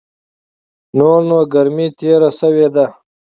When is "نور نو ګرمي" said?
0.97-1.87